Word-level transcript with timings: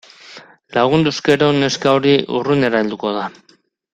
Lagunduz 0.77 1.13
gero 1.27 1.51
neska 1.59 1.93
hori 1.99 2.15
urrunera 2.41 2.83
helduko 2.85 3.15
da. 3.21 3.31